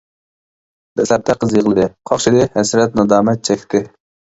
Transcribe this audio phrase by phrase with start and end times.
[1.01, 3.89] دەسلەپتە قىز يىغلىدى، قاقشىدى، ھەسرەت-نادامەت چەكتى.